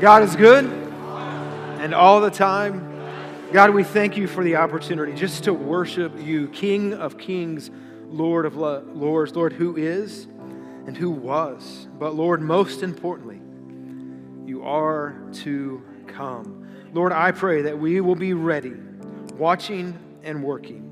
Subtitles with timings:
[0.00, 2.90] God is good and all the time.
[3.52, 7.70] God, we thank you for the opportunity just to worship you, King of kings,
[8.08, 10.24] Lord of lords, Lord who is
[10.86, 11.86] and who was.
[11.98, 13.40] But Lord, most importantly,
[14.44, 16.68] you are to come.
[16.92, 18.74] Lord, I pray that we will be ready,
[19.36, 20.90] watching and working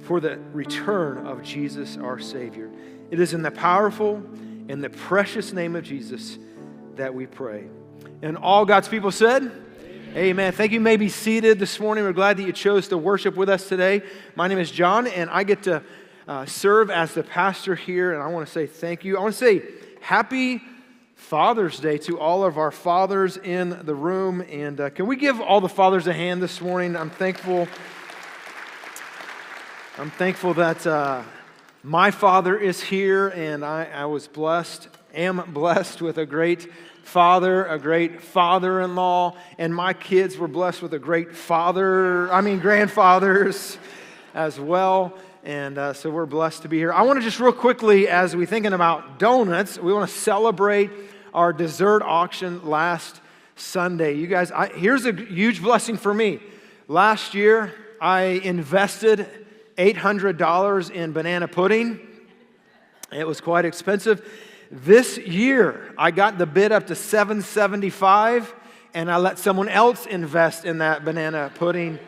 [0.00, 2.70] for the return of Jesus our Savior.
[3.10, 4.16] It is in the powerful
[4.68, 6.38] and the precious name of Jesus
[6.96, 7.68] that we pray.
[8.22, 10.16] And all God's people said, Amen.
[10.16, 10.52] Amen.
[10.52, 10.76] Thank you.
[10.76, 12.04] you may be seated this morning.
[12.04, 14.02] We're glad that you chose to worship with us today.
[14.34, 15.82] My name is John, and I get to
[16.26, 18.14] uh, serve as the pastor here.
[18.14, 19.18] And I want to say thank you.
[19.18, 19.62] I want to say
[20.00, 20.62] happy
[21.14, 24.42] Father's Day to all of our fathers in the room.
[24.50, 26.96] And uh, can we give all the fathers a hand this morning?
[26.96, 27.68] I'm thankful.
[29.96, 31.22] I'm thankful that uh,
[31.82, 36.70] my father is here, and I, I was blessed, am blessed with a great
[37.04, 42.32] father, a great father in law, and my kids were blessed with a great father,
[42.32, 43.78] I mean, grandfathers
[44.34, 45.16] as well.
[45.44, 46.92] And uh, so we're blessed to be here.
[46.92, 50.90] I want to just real quickly, as we're thinking about donuts, we want to celebrate
[51.34, 53.20] our dessert auction last
[53.54, 54.14] Sunday.
[54.14, 56.40] You guys, I, here's a huge blessing for me.
[56.88, 59.28] Last year, I invested
[59.76, 62.00] $800 in banana pudding.
[63.12, 64.26] It was quite expensive.
[64.70, 68.54] This year, I got the bid up to 775
[68.94, 71.98] and I let someone else invest in that banana pudding.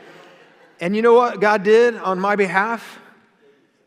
[0.81, 3.01] And you know what God did on my behalf?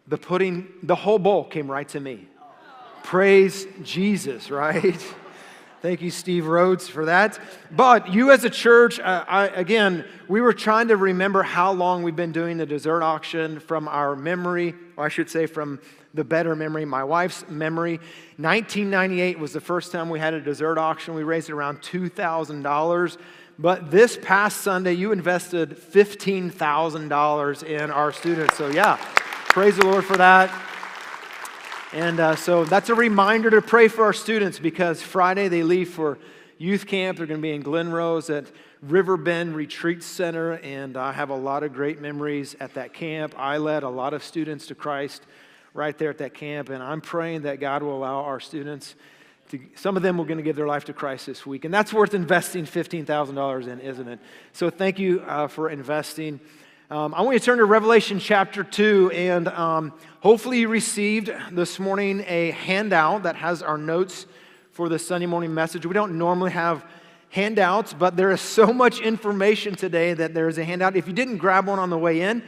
[0.08, 2.28] The pudding, the whole bowl came right to me.
[3.04, 5.02] Praise Jesus, right?
[5.82, 7.40] Thank you, Steve Rhodes, for that.
[7.72, 12.04] But you, as a church, uh, I, again, we were trying to remember how long
[12.04, 15.80] we've been doing the dessert auction from our memory, or I should say, from
[16.14, 17.98] the better memory, my wife's memory.
[18.38, 21.14] 1998 was the first time we had a dessert auction.
[21.14, 23.18] We raised around $2,000.
[23.60, 28.58] But this past Sunday, you invested $15,000 in our students.
[28.58, 28.96] So, yeah,
[29.50, 30.50] praise the Lord for that.
[31.92, 35.90] And uh, so that's a reminder to pray for our students because Friday they leave
[35.90, 36.20] for
[36.58, 37.18] youth camp.
[37.18, 38.46] They're going to be in Glen Rose at
[38.82, 43.34] Riverbend Retreat Center, and I have a lot of great memories at that camp.
[43.38, 45.24] I led a lot of students to Christ
[45.74, 48.96] right there at that camp, and I'm praying that God will allow our students
[49.50, 51.74] to, some of them are going to give their life to Christ this week, and
[51.74, 54.20] that's worth investing $15,000 in, isn't it?
[54.54, 56.40] So thank you uh, for investing.
[56.92, 61.32] Um, I want you to turn to Revelation chapter 2, and um, hopefully, you received
[61.52, 64.28] this morning a handout that has our notes
[64.72, 65.86] for the Sunday morning message.
[65.86, 66.86] We don't normally have
[67.30, 70.96] handouts, but there is so much information today that there is a handout.
[70.96, 72.44] If you didn't grab one on the way in,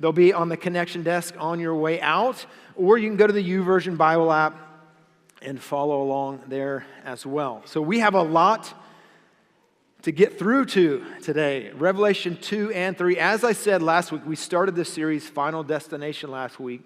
[0.00, 2.44] they'll be on the connection desk on your way out,
[2.74, 4.56] or you can go to the YouVersion Bible app
[5.42, 7.62] and follow along there as well.
[7.66, 8.74] So, we have a lot
[10.02, 13.18] to get through to today Revelation 2 and 3.
[13.18, 16.82] As I said last week, we started this series, Final Destination, last week.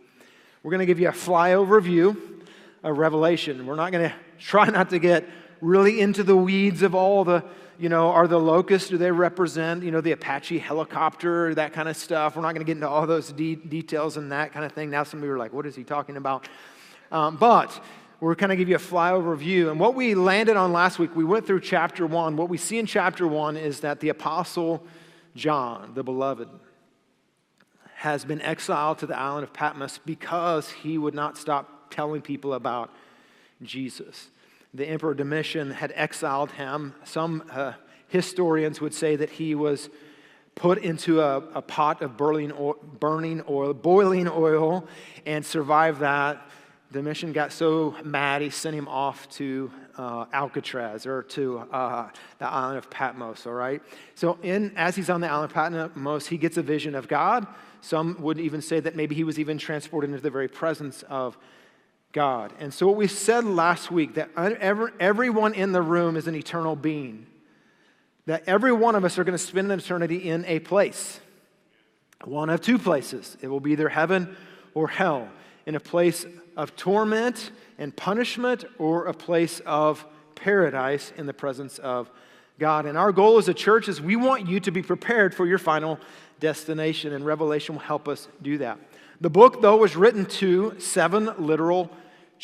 [0.63, 2.43] We're going to give you a flyover view
[2.83, 3.67] of Revelation.
[3.67, 5.29] We're not going to try not to get
[5.61, 7.45] really into the weeds of all the,
[7.79, 11.89] you know, are the locusts, do they represent, you know, the Apache helicopter, that kind
[11.89, 12.37] of stuff.
[12.37, 14.91] We're not going to get into all those de- details and that kind of thing.
[14.91, 16.49] Now, some of you are like, what is he talking about?
[17.11, 17.83] Um, but
[18.21, 19.71] we're kind of give you a flyover view.
[19.71, 22.37] And what we landed on last week, we went through chapter one.
[22.37, 24.85] What we see in chapter one is that the apostle
[25.35, 26.49] John, the beloved,
[27.97, 32.55] has been exiled to the island of Patmos because he would not stop telling people
[32.55, 32.91] about
[33.63, 34.29] Jesus.
[34.75, 36.95] The emperor Domitian had exiled him.
[37.05, 37.73] Some uh,
[38.09, 39.89] historians would say that he was
[40.57, 44.87] put into a, a pot of burning oil, burning oil, boiling oil,
[45.27, 46.45] and survived that
[46.95, 49.69] Domitian got so mad, he sent him off to
[49.99, 52.09] uh, Alcatraz or to uh,
[52.39, 53.83] the island of Patmos, all right?
[54.15, 57.49] So, in, as he's on the island of Patmos, he gets a vision of God.
[57.81, 61.37] Some would even say that maybe he was even transported into the very presence of
[62.15, 62.53] God.
[62.61, 66.37] And so, what we said last week that every, everyone in the room is an
[66.37, 67.27] eternal being,
[68.27, 71.21] that every one of us are going to spend an eternity in a place,
[72.25, 73.37] one of two places.
[73.43, 74.37] It will be either heaven
[74.75, 75.29] or hell,
[75.67, 76.25] in a place
[76.57, 80.07] of torment and punishment or a place of
[80.37, 82.09] paradise in the presence of
[82.61, 82.87] God.
[82.87, 85.59] And our goal as a church is we want you to be prepared for your
[85.59, 85.99] final
[86.39, 88.79] destination, and Revelation will help us do that.
[89.21, 91.91] The book, though, was written to seven literal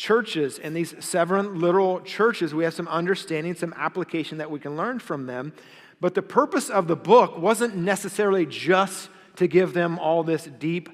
[0.01, 0.57] churches.
[0.57, 4.97] And these seven literal churches, we have some understanding, some application that we can learn
[4.97, 5.53] from them.
[5.99, 10.89] But the purpose of the book wasn't necessarily just to give them all this deep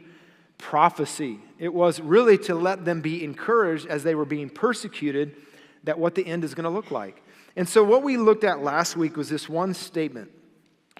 [0.57, 1.39] prophecy.
[1.57, 5.37] It was really to let them be encouraged as they were being persecuted
[5.85, 7.23] that what the end is going to look like.
[7.55, 10.31] And so, what we looked at last week was this one statement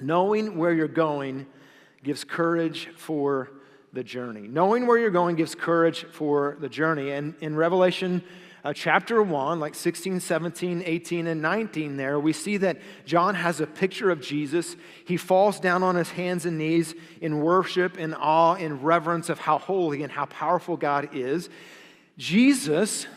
[0.01, 1.45] knowing where you're going
[2.03, 3.51] gives courage for
[3.93, 4.47] the journey.
[4.47, 7.11] Knowing where you're going gives courage for the journey.
[7.11, 8.23] And in Revelation
[8.63, 13.61] uh, chapter 1, like 16, 17, 18, and 19, there, we see that John has
[13.61, 14.75] a picture of Jesus.
[15.05, 19.39] He falls down on his hands and knees in worship, in awe, in reverence of
[19.39, 21.49] how holy and how powerful God is.
[22.17, 23.07] Jesus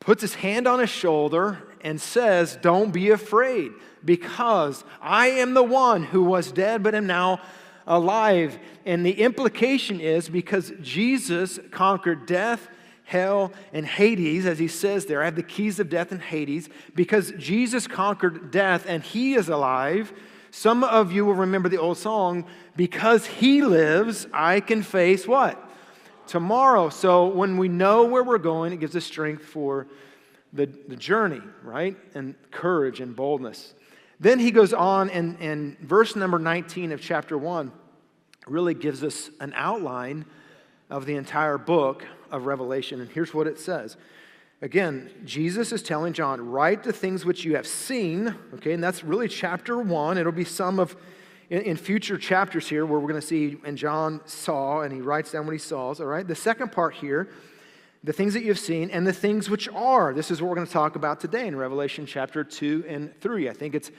[0.00, 3.72] puts his hand on his shoulder and says, Don't be afraid,
[4.04, 7.40] because I am the one who was dead but am now
[7.86, 8.58] alive.
[8.86, 12.68] And the implication is because Jesus conquered death,
[13.04, 16.68] hell, and Hades, as he says there, I have the keys of death and Hades,
[16.94, 20.12] because Jesus conquered death and he is alive.
[20.50, 22.46] Some of you will remember the old song,
[22.76, 25.70] Because he lives, I can face what?
[26.26, 26.88] Tomorrow.
[26.90, 29.88] So when we know where we're going, it gives us strength for
[30.52, 31.96] the, the journey, right?
[32.14, 33.74] And courage and boldness.
[34.22, 37.72] Then he goes on, and, and verse number 19 of chapter 1
[38.46, 40.26] really gives us an outline
[40.88, 43.00] of the entire book of Revelation.
[43.00, 43.96] And here's what it says.
[44.60, 49.02] Again, Jesus is telling John, write the things which you have seen, okay, and that's
[49.02, 50.16] really chapter one.
[50.16, 50.94] It'll be some of,
[51.50, 55.00] in, in future chapters here, where we're going to see, and John saw, and he
[55.00, 56.28] writes down what he saw, all right?
[56.28, 57.28] The second part here
[58.04, 60.12] the things that you've seen and the things which are.
[60.12, 63.48] This is what we're going to talk about today in Revelation chapter 2 and 3.
[63.48, 63.92] I think it's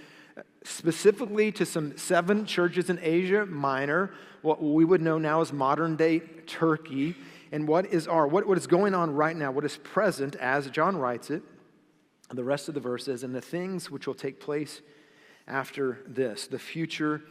[0.64, 5.96] specifically to some seven churches in Asia Minor, what we would know now as modern
[5.96, 7.16] day Turkey,
[7.52, 10.70] and what is our, what, what is going on right now, what is present as
[10.70, 11.44] John writes it,
[12.32, 14.82] the rest of the verses, and the things which will take place
[15.48, 17.22] after this, the future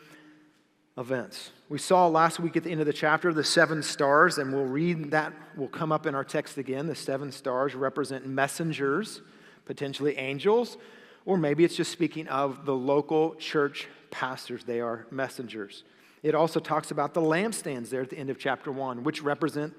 [0.98, 1.50] events.
[1.68, 4.66] We saw last week at the end of the chapter the seven stars, and we'll
[4.66, 6.86] read that, will come up in our text again.
[6.86, 9.22] The seven stars represent messengers,
[9.64, 10.76] potentially angels,
[11.24, 14.64] or maybe it's just speaking of the local church pastors.
[14.64, 15.84] They are messengers.
[16.22, 19.74] It also talks about the lampstands there at the end of chapter one, which represent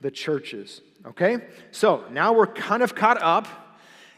[0.00, 0.82] the churches.
[1.06, 1.38] Okay?
[1.70, 3.46] So now we're kind of caught up.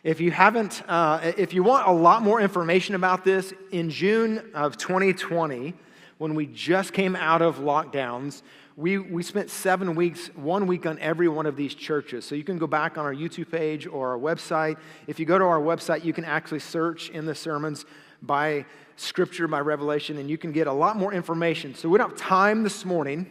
[0.02, 4.50] If you haven't, uh, if you want a lot more information about this, in June
[4.54, 5.74] of 2020,
[6.18, 8.42] when we just came out of lockdowns,
[8.76, 12.24] we, we spent seven weeks, one week on every one of these churches.
[12.24, 14.78] So you can go back on our YouTube page or our website.
[15.06, 17.84] If you go to our website, you can actually search in the sermons
[18.22, 18.64] by
[18.96, 21.74] scripture, by revelation, and you can get a lot more information.
[21.74, 23.26] So we don't have time this morning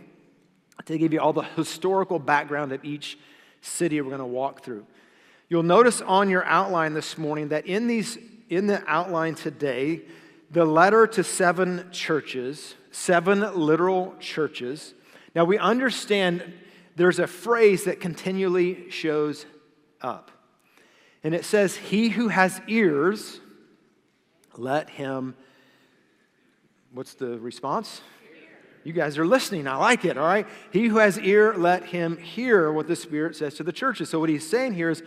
[0.85, 3.17] to give you all the historical background of each
[3.61, 4.85] city we're going to walk through.
[5.49, 8.17] You'll notice on your outline this morning that in these
[8.49, 10.01] in the outline today,
[10.49, 14.94] the letter to seven churches seven literal churches.
[15.33, 16.44] Now we understand
[16.95, 19.45] there's a phrase that continually shows
[20.01, 20.31] up.
[21.24, 23.39] And it says, He who has ears,
[24.57, 25.36] let him.
[26.94, 28.01] What's the response?
[28.83, 29.68] You guys are listening.
[29.68, 30.48] I like it, all right?
[30.74, 34.10] He who has ear, let him hear what the Spirit says to the churches.
[34.10, 35.04] So, what he's saying here is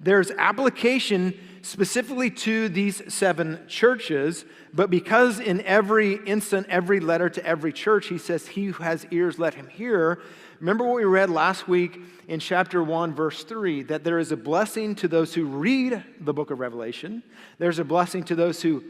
[0.00, 7.44] there's application specifically to these seven churches, but because in every instant, every letter to
[7.44, 10.20] every church, he says, He who has ears, let him hear.
[10.60, 14.36] Remember what we read last week in chapter 1, verse 3 that there is a
[14.36, 17.22] blessing to those who read the book of Revelation,
[17.58, 18.82] there's a blessing to those who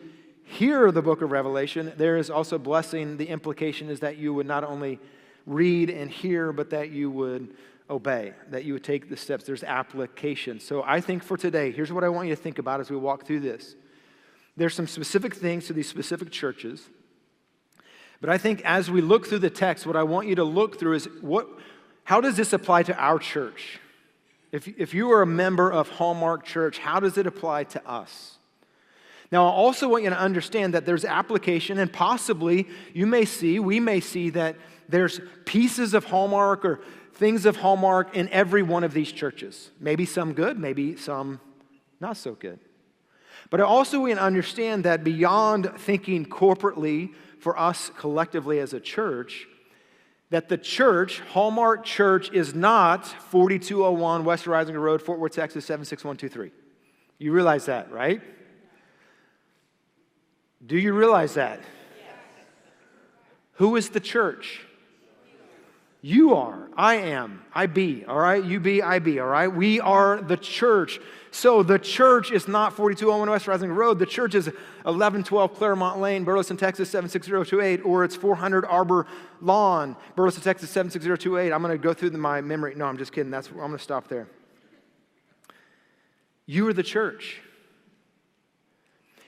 [0.47, 1.93] hear the book of Revelation.
[1.97, 3.17] There is also blessing.
[3.17, 5.01] The implication is that you would not only
[5.45, 7.55] read and hear, but that you would
[7.89, 9.45] obey, that you would take the steps.
[9.45, 10.61] There's application.
[10.61, 12.97] So I think for today, here's what I want you to think about as we
[12.97, 13.77] walk through this.
[14.57, 16.89] There's some specific things to these specific churches.
[18.21, 20.79] But I think as we look through the text, what I want you to look
[20.79, 21.47] through is what,
[22.05, 23.79] how does this apply to our church?
[24.53, 28.39] If, if you are a member of Hallmark Church, how does it apply to us?
[29.33, 33.59] Now, I also want you to understand that there's application, and possibly you may see,
[33.59, 34.57] we may see that
[34.89, 36.81] there's pieces of Hallmark or
[37.17, 39.71] things of Hallmark in every one of these churches.
[39.81, 41.41] Maybe some good, maybe some
[41.99, 42.61] not so good.
[43.51, 49.47] But also, we understand that beyond thinking corporately for us collectively as a church,
[50.31, 56.51] that the church, Hallmark Church, is not 4201 West Risinger Road, Fort Worth, Texas 76123.
[57.19, 58.21] You realize that, right?
[60.65, 61.61] Do you realize that?
[61.61, 61.67] Yes.
[63.53, 64.66] Who is the church?
[66.07, 66.69] You are.
[66.77, 67.43] I am.
[67.53, 68.05] I be.
[68.05, 68.45] All right?
[68.45, 68.81] You be.
[68.81, 69.19] I be.
[69.19, 69.49] All right?
[69.49, 71.01] We are the church.
[71.33, 73.99] So the church is not 4201 West Risinger Road.
[73.99, 79.09] The church is 1112 Claremont Lane, Burleson, Texas 76028, or it's 400 Arbor
[79.41, 81.53] Lawn, Burleson, Texas 76028.
[81.53, 82.77] I'm going to go through my memory.
[82.77, 83.33] No, I'm just kidding.
[83.33, 84.29] That's, I'm going to stop there.
[86.47, 87.41] You are the church.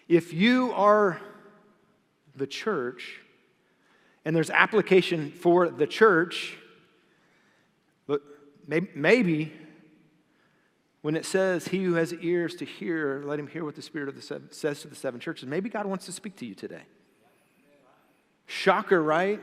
[0.07, 1.21] If you are
[2.37, 3.19] the church,
[4.25, 6.57] and there's application for the church,
[8.95, 9.53] maybe
[11.01, 14.09] when it says, He who has ears to hear, let him hear what the Spirit
[14.09, 16.55] of the seven, says to the seven churches, maybe God wants to speak to you
[16.55, 16.83] today.
[18.47, 19.41] Shocker, right?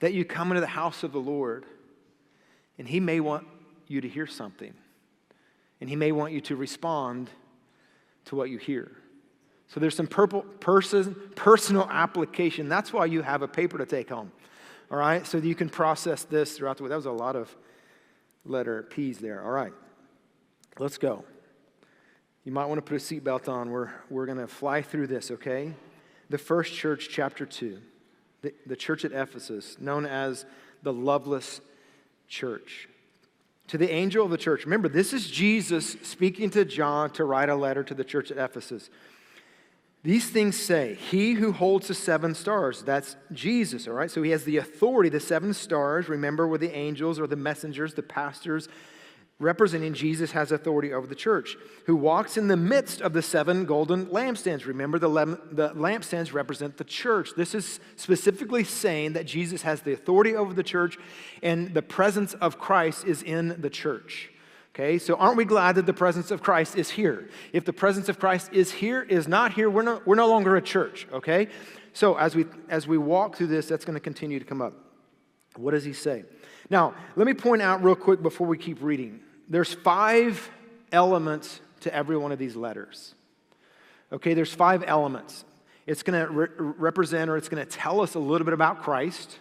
[0.00, 1.64] That you come into the house of the Lord
[2.78, 3.46] and He may want
[3.88, 4.72] you to hear something,
[5.80, 7.28] and He may want you to respond
[8.26, 8.90] to what you hear.
[9.68, 12.68] So there's some purple person, personal application.
[12.68, 14.32] That's why you have a paper to take home.
[14.90, 15.24] All right?
[15.24, 16.90] So that you can process this throughout the week.
[16.90, 17.54] That was a lot of
[18.44, 19.42] letter P's there.
[19.42, 19.72] All right.
[20.78, 21.24] Let's go.
[22.44, 23.70] You might want to put a seatbelt on.
[23.70, 25.74] We're, we're going to fly through this, okay?
[26.30, 27.78] The first church, chapter 2,
[28.42, 30.46] the, the church at Ephesus, known as
[30.82, 31.60] the loveless
[32.28, 32.88] church.
[33.68, 37.50] To the angel of the church, remember, this is Jesus speaking to John to write
[37.50, 38.90] a letter to the church at Ephesus.
[40.02, 44.10] These things say, He who holds the seven stars, that's Jesus, all right?
[44.10, 47.94] So he has the authority, the seven stars, remember, were the angels or the messengers,
[47.94, 48.68] the pastors,
[49.38, 53.64] representing Jesus has authority over the church, who walks in the midst of the seven
[53.64, 54.66] golden lampstands.
[54.66, 57.30] Remember, the, the lampstands represent the church.
[57.36, 60.98] This is specifically saying that Jesus has the authority over the church
[61.42, 64.30] and the presence of Christ is in the church.
[64.80, 67.28] Okay, so aren't we glad that the presence of Christ is here?
[67.52, 70.56] If the presence of Christ is here, is not here, we're no, we're no longer
[70.56, 71.48] a church, okay?
[71.92, 74.72] So as we as we walk through this, that's going to continue to come up.
[75.56, 76.24] What does he say?
[76.70, 79.20] Now, let me point out real quick before we keep reading.
[79.50, 80.50] There's five
[80.92, 83.14] elements to every one of these letters.
[84.10, 85.44] Okay, there's five elements.
[85.86, 88.80] It's going to re- represent or it's going to tell us a little bit about
[88.82, 89.40] Christ.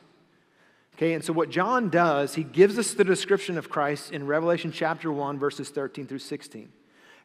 [1.00, 4.70] Okay, and so what John does, he gives us the description of Christ in Revelation
[4.70, 6.70] chapter 1, verses 13 through 16.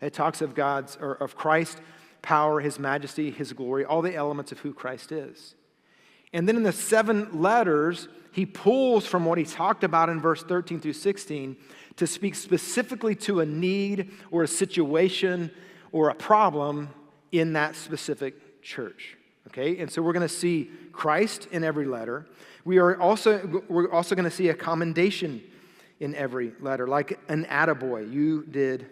[0.01, 1.81] It talks of God's, or of Christ's
[2.23, 5.57] power, his majesty, his glory, all the elements of who Christ is.
[6.33, 10.45] And then in the seven letters, he pulls from what he talked about in verse
[10.45, 11.57] 13 through 16
[11.97, 15.51] to speak specifically to a need or a situation
[15.91, 16.91] or a problem
[17.33, 19.17] in that specific church.
[19.49, 22.27] Okay, and so we're going to see Christ in every letter.
[22.65, 25.43] We are also, we're also going to see a commendation
[26.01, 28.87] in every letter, like an attaboy, you did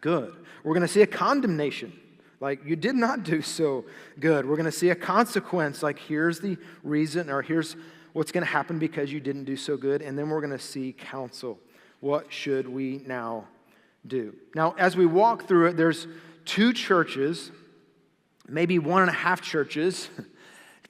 [0.00, 0.34] good.
[0.62, 1.92] We're going to see a condemnation,
[2.40, 3.84] like you did not do so
[4.20, 4.46] good.
[4.46, 7.76] We're going to see a consequence, like here's the reason, or here's
[8.12, 10.02] what's going to happen because you didn't do so good.
[10.02, 11.58] And then we're going to see counsel.
[12.00, 13.46] What should we now
[14.06, 14.34] do?
[14.54, 16.06] Now, as we walk through it, there's
[16.44, 17.50] two churches,
[18.48, 20.08] maybe one and a half churches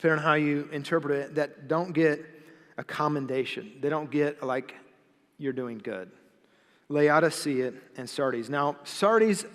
[0.04, 2.22] depending on how you interpret it, that don't get
[2.76, 3.72] a commendation.
[3.80, 4.74] They don't get, like,
[5.38, 6.10] you're doing good.
[6.90, 8.50] Laodicea and Sardis.
[8.50, 9.46] Now, Sardis,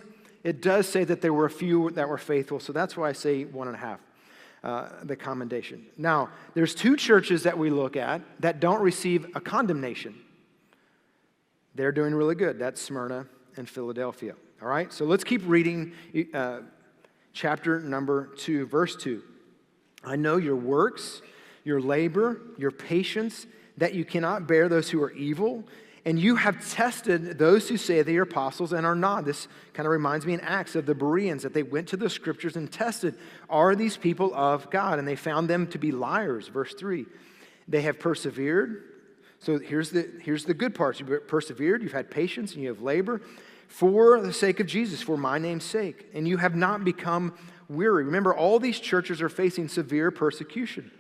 [0.44, 3.12] it does say that there were a few that were faithful, so that's why I
[3.12, 4.00] say one and a half.
[4.64, 5.86] Uh, the commendation.
[5.98, 10.16] Now, there's two churches that we look at that don't receive a condemnation.
[11.76, 12.58] They're doing really good.
[12.58, 14.34] That's Smyrna and Philadelphia.
[14.64, 15.94] All right, so let's keep reading
[16.34, 16.62] uh,
[17.34, 19.22] chapter number two, verse two.
[20.04, 21.22] I know your works,
[21.64, 23.46] your labor, your patience,
[23.78, 25.64] that you cannot bear those who are evil,
[26.06, 29.26] and you have tested those who say they are apostles and are not.
[29.26, 32.10] This kind of reminds me in Acts of the Bereans that they went to the
[32.10, 33.16] scriptures and tested
[33.50, 34.98] are these people of God?
[34.98, 36.48] And they found them to be liars.
[36.48, 37.06] Verse 3.
[37.68, 38.84] They have persevered.
[39.40, 41.00] So here's the, here's the good parts.
[41.00, 43.22] You've persevered, you've had patience, and you have labor
[43.68, 46.08] for the sake of Jesus, for my name's sake.
[46.14, 47.36] And you have not become
[47.70, 48.04] weary.
[48.04, 50.92] Remember, all these churches are facing severe persecution.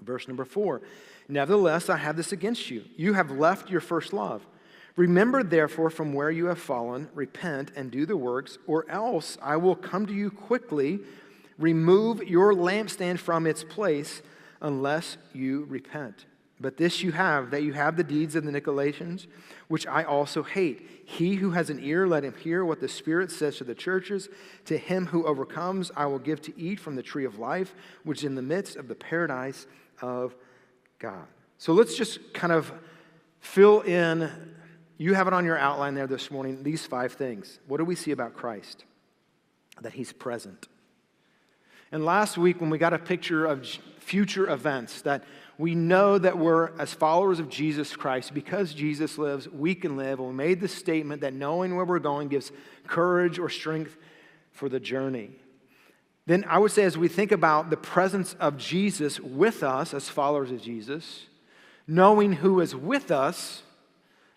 [0.00, 0.82] Verse number four
[1.28, 2.84] Nevertheless, I have this against you.
[2.96, 4.46] You have left your first love.
[4.96, 9.56] Remember, therefore, from where you have fallen, repent and do the works, or else I
[9.56, 11.00] will come to you quickly,
[11.58, 14.22] remove your lampstand from its place,
[14.60, 16.24] unless you repent.
[16.60, 19.26] But this you have, that you have the deeds of the Nicolaitans,
[19.68, 21.04] which I also hate.
[21.04, 24.28] He who has an ear, let him hear what the Spirit says to the churches.
[24.64, 28.18] To him who overcomes, I will give to eat from the tree of life, which
[28.18, 29.66] is in the midst of the paradise
[30.02, 30.34] of
[30.98, 31.26] God.
[31.58, 32.72] So let's just kind of
[33.40, 34.30] fill in.
[34.96, 37.60] You have it on your outline there this morning, these five things.
[37.68, 38.84] What do we see about Christ?
[39.80, 40.66] That he's present.
[41.92, 43.64] And last week, when we got a picture of
[44.00, 45.24] future events, that
[45.58, 50.20] we know that we're, as followers of Jesus Christ, because Jesus lives, we can live.
[50.20, 52.52] And we made the statement that knowing where we're going gives
[52.86, 53.96] courage or strength
[54.52, 55.30] for the journey.
[56.26, 60.08] Then I would say, as we think about the presence of Jesus with us as
[60.08, 61.26] followers of Jesus,
[61.88, 63.62] knowing who is with us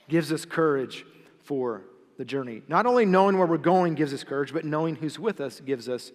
[0.10, 1.06] gives us courage
[1.44, 1.84] for
[2.18, 2.64] the journey.
[2.68, 5.88] Not only knowing where we're going gives us courage, but knowing who's with us gives
[5.88, 6.12] us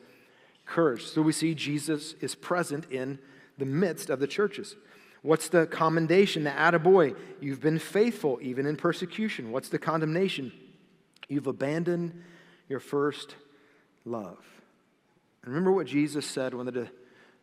[0.64, 1.04] courage.
[1.04, 3.18] So we see Jesus is present in
[3.58, 4.76] the midst of the churches.
[5.26, 6.44] What's the commendation?
[6.44, 9.50] The attaboy, you've been faithful even in persecution.
[9.50, 10.52] What's the condemnation?
[11.28, 12.22] You've abandoned
[12.68, 13.34] your first
[14.04, 14.38] love.
[15.42, 16.88] And remember what Jesus said when the,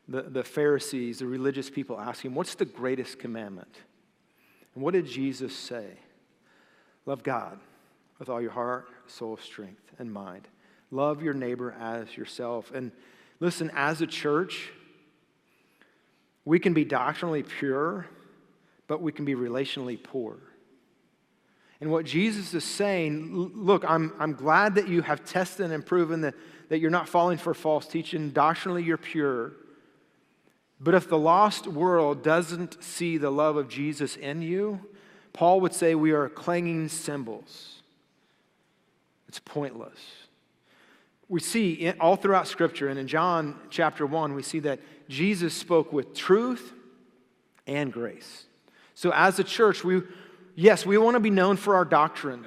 [0.07, 3.75] the, the Pharisees, the religious people, asked him, What's the greatest commandment?
[4.75, 5.87] And what did Jesus say?
[7.05, 7.59] Love God
[8.17, 10.47] with all your heart, soul, strength, and mind.
[10.89, 12.71] Love your neighbor as yourself.
[12.73, 12.93] And
[13.41, 14.71] listen, as a church,
[16.45, 18.07] we can be doctrinally pure,
[18.87, 20.37] but we can be relationally poor.
[21.79, 26.21] And what Jesus is saying, look, I'm, I'm glad that you have tested and proven
[26.21, 26.33] that,
[26.69, 28.29] that you're not falling for false teaching.
[28.29, 29.51] Doctrinally, you're pure.
[30.79, 34.79] But if the lost world doesn't see the love of Jesus in you,
[35.33, 37.81] Paul would say we are clanging cymbals.
[39.27, 39.99] It's pointless.
[41.27, 44.79] We see all throughout Scripture, and in John chapter 1, we see that
[45.09, 46.73] Jesus spoke with truth
[47.67, 48.45] and grace.
[48.95, 50.01] So, as a church, we,
[50.55, 52.45] yes, we want to be known for our doctrine.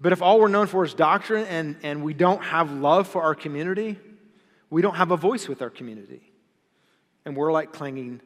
[0.00, 3.22] But if all we're known for is doctrine and, and we don't have love for
[3.22, 3.98] our community,
[4.70, 6.22] we don't have a voice with our community.
[7.24, 8.22] And we're like clanging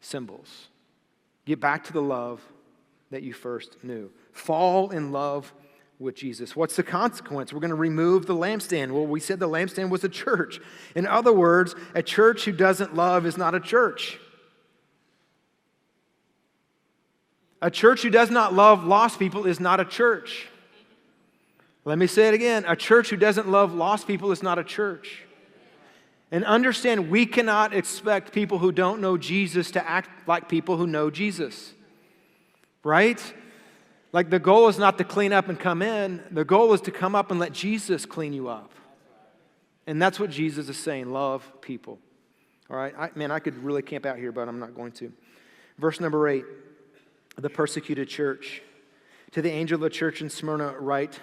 [0.00, 0.68] cymbals.
[1.46, 2.40] Get back to the love
[3.10, 4.10] that you first knew.
[4.32, 5.52] Fall in love
[5.98, 6.56] with Jesus.
[6.56, 7.52] What's the consequence?
[7.52, 8.90] We're going to remove the lampstand.
[8.92, 10.60] Well, we said the lampstand was a church.
[10.94, 14.18] In other words, a church who doesn't love is not a church.
[17.62, 20.48] A church who does not love lost people is not a church.
[21.84, 22.64] Let me say it again.
[22.66, 25.22] A church who doesn't love lost people is not a church.
[26.30, 30.86] And understand, we cannot expect people who don't know Jesus to act like people who
[30.86, 31.72] know Jesus.
[32.82, 33.22] Right?
[34.14, 36.92] Like the goal is not to clean up and come in, the goal is to
[36.92, 38.70] come up and let Jesus clean you up.
[39.88, 41.98] And that's what Jesus is saying love people.
[42.70, 42.94] All right?
[42.96, 45.12] I, man, I could really camp out here, but I'm not going to.
[45.78, 46.44] Verse number eight
[47.36, 48.62] the persecuted church.
[49.32, 51.18] To the angel of the church in Smyrna, write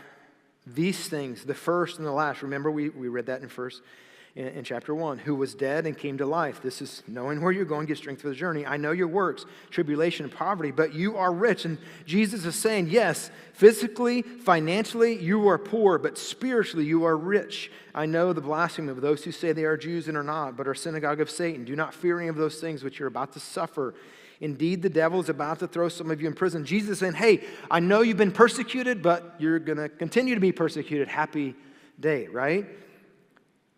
[0.67, 2.43] these things, the first and the last.
[2.43, 3.81] Remember, we, we read that in first
[4.35, 6.61] in, in, chapter 1, who was dead and came to life.
[6.61, 8.65] This is knowing where you're going, get strength for the journey.
[8.65, 11.65] I know your works, tribulation and poverty, but you are rich.
[11.65, 17.71] And Jesus is saying, yes, physically, financially, you are poor, but spiritually, you are rich.
[17.93, 20.65] I know the blasphemy of those who say they are Jews and are not, but
[20.65, 21.65] are synagogue of Satan.
[21.65, 23.93] Do not fear any of those things which you're about to suffer.
[24.39, 26.65] Indeed, the devil is about to throw some of you in prison.
[26.65, 30.51] Jesus saying, Hey, I know you've been persecuted, but you're going to continue to be
[30.51, 31.09] persecuted.
[31.09, 31.53] Happy
[31.99, 32.65] day, right?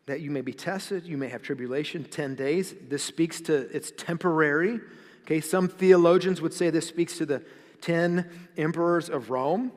[0.06, 2.76] That you may be tested, you may have tribulation, 10 days.
[2.90, 4.80] This speaks to, it's temporary.
[5.22, 7.44] Okay, some theologians would say this speaks to the
[7.82, 9.72] 10 emperors of Rome.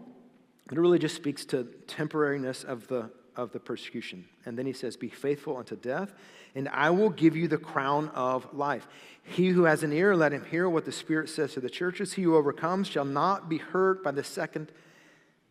[0.71, 4.25] It really just speaks to temporariness of the, of the persecution.
[4.45, 6.12] And then he says, Be faithful unto death,
[6.57, 8.89] and I will give you the crown of life.
[9.23, 12.15] He who has an ear, let him hear what the Spirit says to the churches.
[12.15, 14.73] He who overcomes shall not be hurt by the second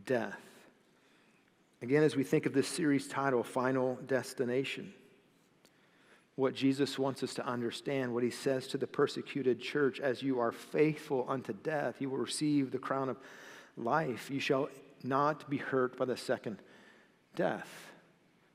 [0.05, 0.39] death.
[1.85, 4.91] Again, as we think of this series title, Final Destination,
[6.35, 10.39] what Jesus wants us to understand, what he says to the persecuted church, as you
[10.39, 13.19] are faithful unto death, you will receive the crown of
[13.77, 14.31] life.
[14.31, 14.69] You shall
[15.03, 16.57] not be hurt by the second
[17.35, 17.91] death.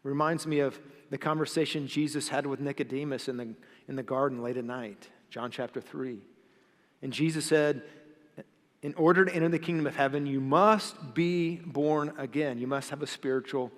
[0.02, 3.54] Reminds me of the conversation Jesus had with Nicodemus in the,
[3.86, 6.18] in the garden late at night, John chapter 3.
[7.00, 7.84] And Jesus said,
[8.82, 12.58] in order to enter the kingdom of heaven, you must be born again.
[12.58, 13.70] You must have a spiritual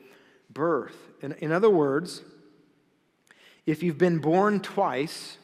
[0.49, 0.97] birth.
[1.21, 2.23] In, in other words,
[3.67, 5.39] if you've been born twice,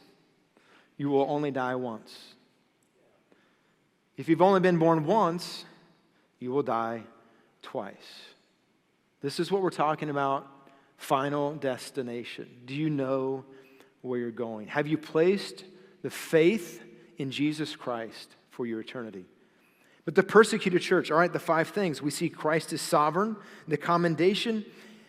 [0.97, 2.35] you will only die once.
[4.17, 5.65] If you've only been born once,
[6.39, 7.03] you will die
[7.63, 7.95] twice.
[9.21, 10.47] This is what we're talking about
[10.97, 12.49] final destination.
[12.65, 13.45] Do you know
[14.03, 14.69] where you're going?
[14.69, 15.65] Have you placed
[16.03, 16.83] the faith
[17.17, 19.27] in Jesus Christ for your eternity?
[20.09, 22.01] But the persecuted church, all right, the five things.
[22.01, 24.65] We see Christ is sovereign, the commendation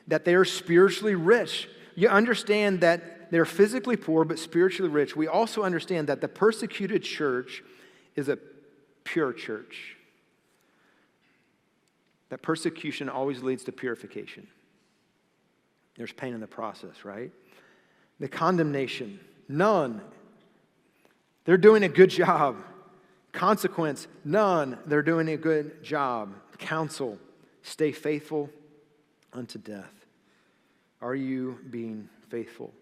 [0.09, 1.69] that they are spiritually rich.
[1.95, 5.15] You understand that they're physically poor but spiritually rich.
[5.15, 7.63] We also understand that the persecuted church
[8.17, 8.37] is a
[9.05, 9.95] pure church.
[12.27, 14.47] That persecution always leads to purification.
[15.95, 17.31] There's pain in the process, right?
[18.19, 20.01] The condemnation, none.
[21.45, 22.57] They're doing a good job.
[23.31, 24.77] Consequence, none.
[24.85, 26.33] They're doing a good job.
[26.57, 27.17] Counsel,
[27.61, 28.49] stay faithful
[29.33, 29.93] unto death.
[31.01, 32.73] Are you being faithful?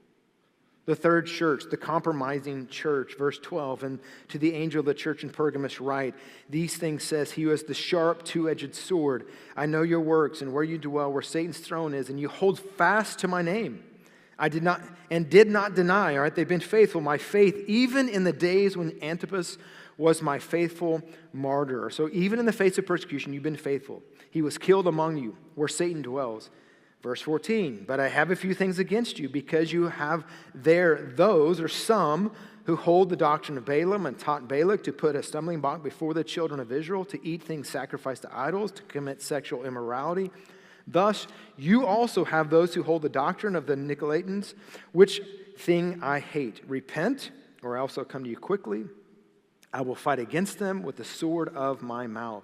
[0.86, 5.21] The third church, the compromising church, verse 12, and to the angel of the church
[5.21, 6.15] in Pergamos write,
[6.49, 9.27] These things says he who has the sharp two edged sword.
[9.57, 12.57] I know your works and where you dwell, where Satan's throne is, and you hold
[12.57, 13.83] fast to my name.
[14.39, 16.36] I did not and did not deny, all right?
[16.36, 19.58] They've been faithful, my faith, even in the days when Antipas
[19.97, 21.02] was my faithful
[21.34, 21.89] martyr.
[21.89, 24.04] So even in the face of persecution, you've been faithful.
[24.30, 26.50] He was killed among you, where Satan dwells.
[27.04, 31.62] Verse 14, but I have a few things against you because you have there those
[31.62, 32.32] or some
[32.65, 36.13] who hold the doctrine of Balaam and taught Balak to put a stumbling block before
[36.13, 40.32] the children of Israel, to eat things sacrificed to idols, to commit sexual immorality.
[40.88, 44.54] Thus, you also have those who hold the doctrine of the Nicolaitans,
[44.93, 45.21] which
[45.58, 46.62] thing I hate.
[46.67, 48.86] Repent, or else I'll come to you quickly.
[49.73, 52.43] I will fight against them with the sword of my mouth.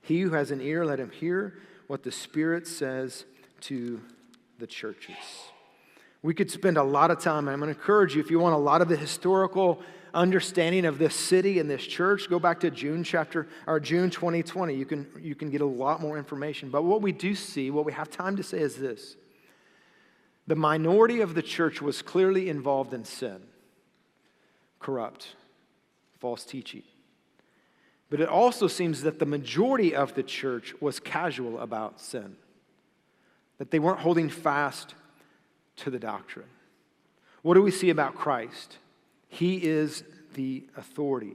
[0.00, 3.24] He who has an ear, let him hear what the Spirit says
[3.62, 4.00] to
[4.58, 5.16] the churches.
[6.22, 8.54] We could spend a lot of time, I'm going to encourage you, if you want
[8.54, 9.82] a lot of the historical
[10.14, 14.74] understanding of this city and this church, go back to June chapter or June 2020.
[14.74, 16.70] You can, you can get a lot more information.
[16.70, 19.16] But what we do see, what we have time to say is this
[20.46, 23.40] the minority of the church was clearly involved in sin,
[24.80, 25.28] corrupt,
[26.18, 26.82] false teaching.
[28.10, 32.36] But it also seems that the majority of the church was casual about sin,
[33.58, 34.94] that they weren't holding fast
[35.76, 36.48] to the doctrine.
[37.40, 38.78] What do we see about Christ?
[39.32, 41.34] He is the authority.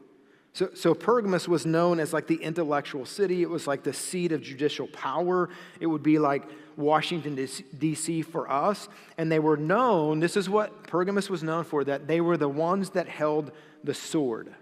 [0.53, 3.41] So, so Pergamos was known as like the intellectual city.
[3.43, 5.49] It was like the seat of judicial power.
[5.79, 6.43] It would be like
[6.75, 7.35] Washington,
[7.77, 8.21] D.C.
[8.23, 8.89] for us.
[9.17, 12.49] And they were known, this is what Pergamos was known for, that they were the
[12.49, 13.51] ones that held
[13.83, 14.53] the sword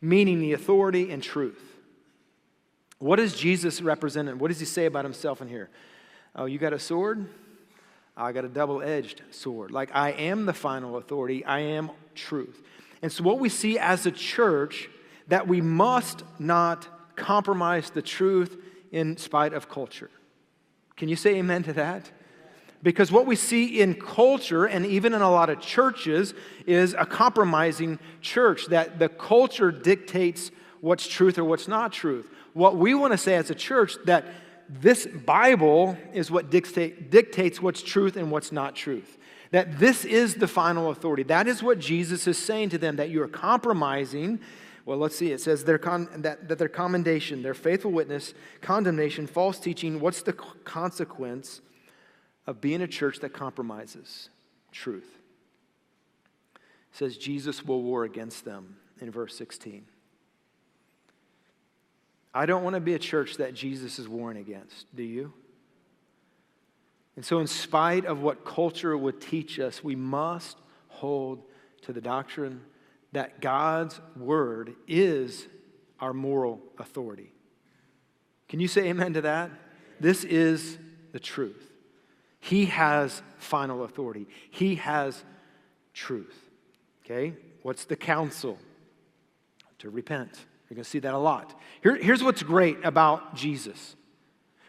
[0.00, 1.62] meaning the authority and truth.
[2.98, 4.36] What does Jesus represent?
[4.36, 5.70] What does he say about himself in here?
[6.34, 7.28] Oh, you got a sword?
[8.18, 9.70] I got a double edged sword.
[9.70, 12.60] Like, I am the final authority, I am truth.
[13.00, 14.90] And so, what we see as a church,
[15.28, 18.56] that we must not compromise the truth
[18.90, 20.10] in spite of culture.
[20.96, 22.10] Can you say amen to that?
[22.82, 26.34] Because what we see in culture and even in a lot of churches
[26.66, 30.50] is a compromising church, that the culture dictates
[30.80, 32.30] what's truth or what's not truth.
[32.52, 34.24] What we want to say as a church that
[34.68, 39.18] this Bible is what dictate, dictates what's truth and what's not truth.
[39.50, 41.22] That this is the final authority.
[41.22, 44.40] That is what Jesus is saying to them, that you are compromising.
[44.84, 45.32] Well, let's see.
[45.32, 50.22] It says their con- that, that their commendation, their faithful witness, condemnation, false teaching, what's
[50.22, 51.62] the consequence?
[52.48, 54.30] of being a church that compromises
[54.72, 55.18] truth.
[56.54, 59.84] It says Jesus will war against them in verse 16.
[62.34, 65.32] I don't want to be a church that Jesus is warring against, do you?
[67.16, 70.56] And so, in spite of what culture would teach us, we must
[70.88, 71.42] hold
[71.82, 72.60] to the doctrine
[73.12, 75.48] that God's word is
[75.98, 77.32] our moral authority.
[78.48, 79.50] Can you say amen to that?
[79.98, 80.78] This is
[81.12, 81.72] the truth.
[82.40, 85.24] He has final authority, He has
[85.92, 86.38] truth.
[87.04, 87.34] Okay?
[87.62, 88.58] What's the counsel?
[89.80, 90.44] To repent.
[90.68, 91.58] You're going to see that a lot.
[91.82, 93.96] Here, here's what's great about Jesus.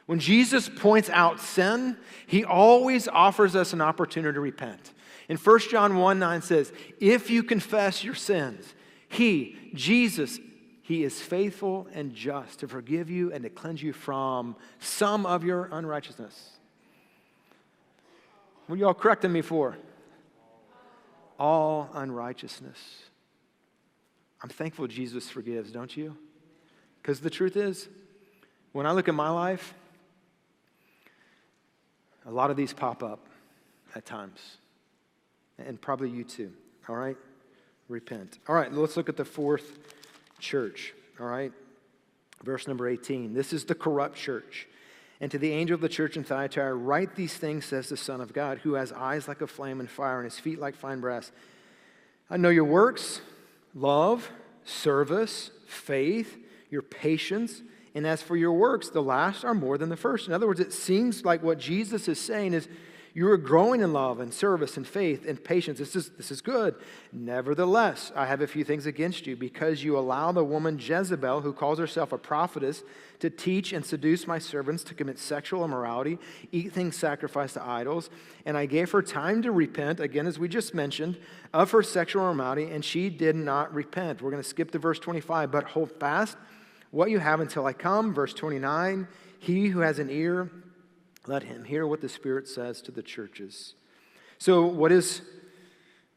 [0.06, 4.94] When Jesus points out sin, he always offers us an opportunity to repent.
[5.28, 8.74] In 1 John 1 9 says, If you confess your sins,
[9.08, 10.40] he, Jesus,
[10.82, 15.44] he is faithful and just to forgive you and to cleanse you from some of
[15.44, 16.52] your unrighteousness.
[18.66, 19.78] What are y'all correcting me for?
[21.38, 22.78] All unrighteousness.
[24.42, 26.16] I'm thankful Jesus forgives, don't you?
[27.02, 27.88] Because the truth is,
[28.72, 29.74] when I look at my life,
[32.26, 33.26] a lot of these pop up
[33.96, 34.40] at times.
[35.58, 36.52] And probably you too.
[36.88, 37.18] All right?
[37.88, 38.40] Repent.
[38.48, 39.80] All right, let's look at the fourth
[40.40, 40.94] church.
[41.20, 41.52] All right?
[42.44, 43.34] Verse number 18.
[43.34, 44.68] This is the corrupt church.
[45.22, 48.22] And to the angel of the church in Thyatira, write these things, says the Son
[48.22, 51.02] of God, who has eyes like a flame and fire and his feet like fine
[51.02, 51.32] brass.
[52.30, 53.20] I know your works,
[53.74, 54.32] love,
[54.64, 56.38] service, faith,
[56.70, 57.62] your patience,
[57.96, 60.28] and as for your works, the last are more than the first.
[60.28, 62.68] In other words, it seems like what Jesus is saying is
[63.20, 65.78] you are growing in love and service and faith and patience.
[65.78, 66.76] This is, this is good.
[67.12, 71.52] Nevertheless, I have a few things against you because you allow the woman Jezebel, who
[71.52, 72.82] calls herself a prophetess,
[73.20, 76.18] to teach and seduce my servants to commit sexual immorality,
[76.54, 78.10] eat things sacrificed to idols.
[78.46, 81.18] And I gave her time to repent, again, as we just mentioned,
[81.54, 84.22] of her sexual immorality, and she did not repent.
[84.22, 86.38] We're going to skip to verse 25, but hold fast
[86.92, 88.14] what you have until I come.
[88.14, 90.50] Verse 29 He who has an ear,
[91.28, 93.76] let him hear what the Spirit says to the churches.
[94.38, 95.22] So, what is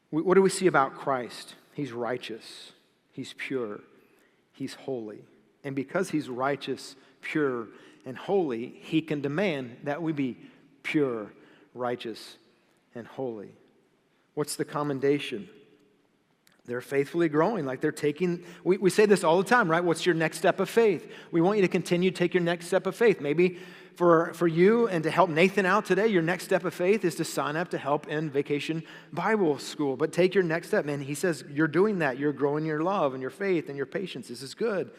[0.09, 1.55] what do we see about Christ?
[1.73, 2.71] He's righteous,
[3.11, 3.79] he's pure,
[4.51, 5.25] he's holy.
[5.63, 7.67] And because he's righteous, pure,
[8.05, 10.37] and holy, he can demand that we be
[10.83, 11.31] pure,
[11.73, 12.37] righteous,
[12.93, 13.55] and holy.
[14.35, 15.49] What's the commendation?
[16.65, 19.83] They're faithfully growing, like they're taking, we, we say this all the time, right?
[19.83, 21.11] What's your next step of faith?
[21.31, 23.19] We want you to continue to take your next step of faith.
[23.19, 23.59] Maybe
[23.95, 27.15] for, for you and to help Nathan out today, your next step of faith is
[27.15, 29.95] to sign up to help in vacation Bible school.
[29.95, 31.01] But take your next step, man.
[31.01, 32.17] He says you're doing that.
[32.17, 34.27] You're growing your love and your faith and your patience.
[34.27, 34.91] This is good.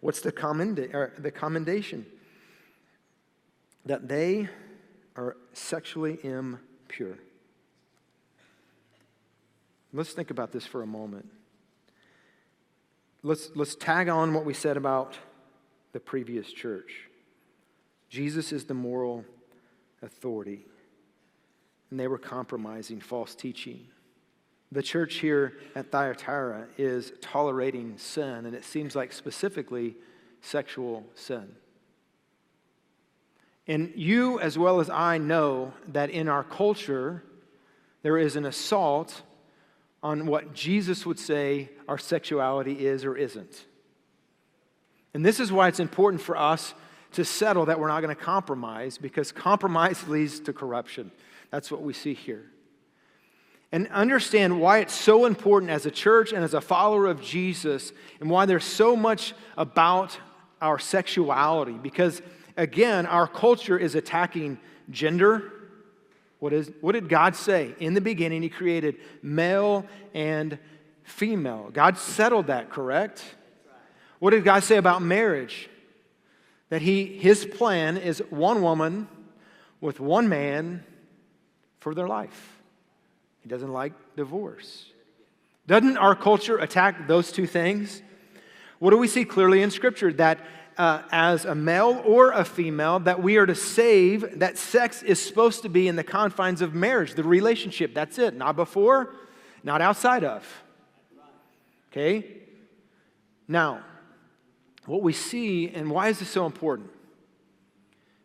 [0.00, 2.06] What's the, commend, the commendation?
[3.86, 4.48] That they
[5.16, 7.18] are sexually impure.
[9.92, 11.28] Let's think about this for a moment.
[13.22, 15.16] Let's, let's tag on what we said about
[15.92, 17.05] the previous church.
[18.08, 19.24] Jesus is the moral
[20.02, 20.64] authority,
[21.90, 23.86] and they were compromising false teaching.
[24.72, 29.96] The church here at Thyatira is tolerating sin, and it seems like specifically
[30.40, 31.54] sexual sin.
[33.68, 37.24] And you, as well as I, know that in our culture,
[38.02, 39.22] there is an assault
[40.02, 43.64] on what Jesus would say our sexuality is or isn't.
[45.14, 46.74] And this is why it's important for us
[47.16, 51.10] to settle that we're not going to compromise because compromise leads to corruption.
[51.50, 52.44] That's what we see here.
[53.72, 57.92] And understand why it's so important as a church and as a follower of Jesus
[58.20, 60.18] and why there's so much about
[60.60, 61.72] our sexuality.
[61.72, 62.22] Because
[62.56, 64.58] again, our culture is attacking
[64.90, 65.52] gender,
[66.38, 67.74] what, is, what did God say?
[67.80, 70.58] In the beginning, He created male and
[71.02, 71.70] female.
[71.72, 73.24] God settled that, correct?
[74.18, 75.68] What did God say about marriage?
[76.68, 79.08] That he, His plan is one woman
[79.80, 80.84] with one man
[81.78, 82.60] for their life.
[83.42, 84.86] He doesn't like divorce.
[85.66, 88.02] Doesn't our culture attack those two things?
[88.78, 90.12] What do we see clearly in Scripture?
[90.12, 90.40] That
[90.76, 95.20] uh, as a male or a female, that we are to save, that sex is
[95.20, 97.94] supposed to be in the confines of marriage, the relationship.
[97.94, 98.34] That's it.
[98.34, 99.14] Not before,
[99.62, 100.46] not outside of.
[101.90, 102.36] Okay?
[103.48, 103.80] Now,
[104.86, 106.90] what we see, and why is this so important?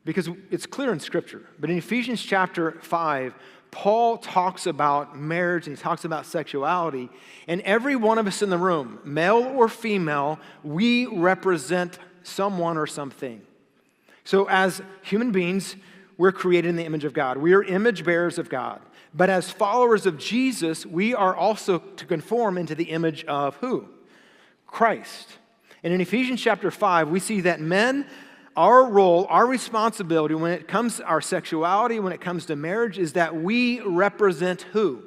[0.06, 1.46] Because it's clear in Scripture.
[1.60, 3.34] But in Ephesians chapter 5,
[3.72, 7.10] Paul talks about marriage and he talks about sexuality.
[7.48, 12.88] And every one of us in the room, male or female, we represent someone or
[12.88, 13.42] something.
[14.24, 15.76] So, as human beings,
[16.18, 17.38] we're created in the image of God.
[17.38, 18.82] We are image bearers of God.
[19.14, 23.88] But as followers of Jesus, we are also to conform into the image of who?
[24.68, 25.38] Christ.
[25.84, 28.06] And in Ephesians chapter 5, we see that men,
[28.56, 33.00] our role, our responsibility when it comes to our sexuality, when it comes to marriage,
[33.00, 35.04] is that we represent who?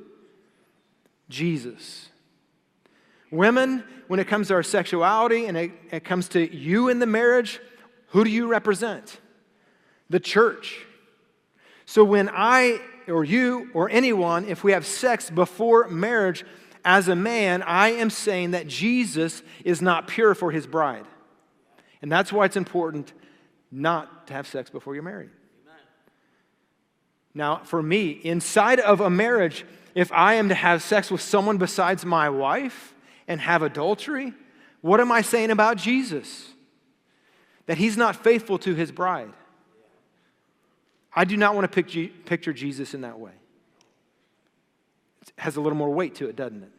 [1.29, 2.09] Jesus.
[3.31, 7.07] Women, when it comes to our sexuality and it, it comes to you in the
[7.07, 7.61] marriage,
[8.09, 9.21] who do you represent?
[10.11, 10.87] The church.
[11.87, 16.45] So when I or you or anyone, if we have sex before marriage,
[16.85, 21.07] as a man, I am saying that Jesus is not pure for his bride.
[22.03, 23.13] And that's why it's important
[23.71, 25.31] not to have sex before you're married.
[27.35, 31.59] Now, for me, inside of a marriage, if I am to have sex with someone
[31.59, 32.95] besides my wife,
[33.27, 34.35] and have adultery,
[34.81, 36.53] what am I saying about Jesus?
[37.67, 39.33] That he's not faithful to his bride.
[41.17, 43.33] I do not want to picture Jesus in that way.
[45.23, 46.73] It has a little more weight to it, doesn't it?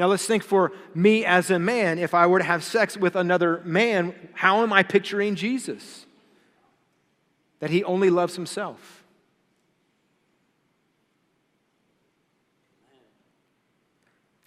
[0.00, 3.16] Now let's think for me as a man, if I were to have sex with
[3.16, 6.06] another man, how am I picturing Jesus?
[7.58, 9.04] That he only loves himself.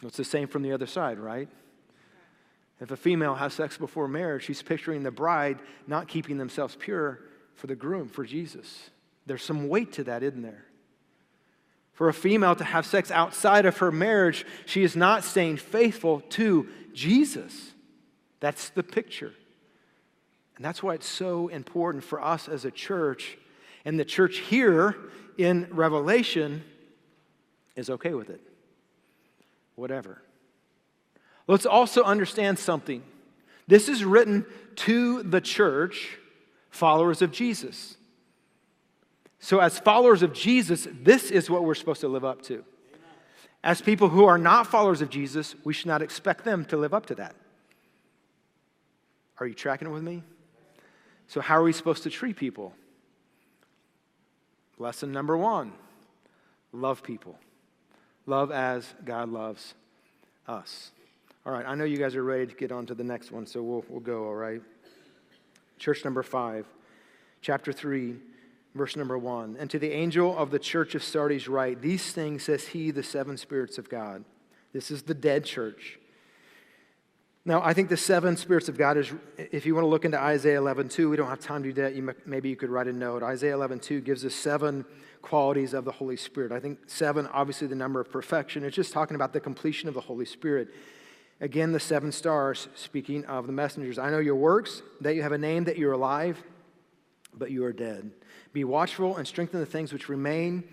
[0.01, 1.47] It's the same from the other side, right?
[2.81, 7.19] If a female has sex before marriage, she's picturing the bride not keeping themselves pure
[7.53, 8.89] for the groom, for Jesus.
[9.27, 10.65] There's some weight to that, isn't there?
[11.93, 16.21] For a female to have sex outside of her marriage, she is not staying faithful
[16.31, 17.71] to Jesus.
[18.39, 19.33] That's the picture.
[20.55, 23.37] And that's why it's so important for us as a church.
[23.85, 24.95] And the church here
[25.37, 26.63] in Revelation
[27.75, 28.41] is okay with it
[29.75, 30.21] whatever.
[31.47, 33.03] Let's also understand something.
[33.67, 34.45] This is written
[34.77, 36.17] to the church,
[36.69, 37.97] followers of Jesus.
[39.43, 42.63] So, as followers of Jesus, this is what we're supposed to live up to.
[43.61, 46.93] As people who are not followers of Jesus, we should not expect them to live
[46.93, 47.35] up to that.
[49.39, 50.23] Are you tracking it with me?
[51.27, 52.73] So, how are we supposed to treat people?
[54.77, 55.73] Lesson number one
[56.71, 57.37] love people.
[58.25, 59.73] Love as God loves
[60.47, 60.91] us.
[61.45, 63.45] All right, I know you guys are ready to get on to the next one,
[63.45, 64.61] so we'll, we'll go, all right?
[65.79, 66.65] Church number five,
[67.41, 68.15] chapter three,
[68.75, 69.55] verse number one.
[69.59, 73.03] And to the angel of the church of Sardis, write, These things says he, the
[73.03, 74.23] seven spirits of God.
[74.73, 75.99] This is the dead church.
[77.45, 80.17] Now, I think the seven spirits of God is, if you want to look into
[80.17, 81.93] Isaiah 11, 2, we don't have time to do that.
[81.93, 83.21] You, maybe you could write a note.
[83.21, 84.85] Isaiah 11, 2 gives us seven
[85.21, 86.53] qualities of the Holy Spirit.
[86.53, 88.63] I think seven, obviously, the number of perfection.
[88.63, 90.69] It's just talking about the completion of the Holy Spirit.
[91.41, 93.99] Again, the seven stars, speaking of the messengers.
[93.99, 96.41] I know your works, that you have a name, that you're alive,
[97.37, 98.11] but you are dead.
[98.53, 100.63] Be watchful and strengthen the things which remain